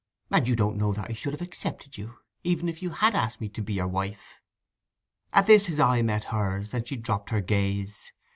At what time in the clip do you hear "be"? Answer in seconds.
3.61-3.73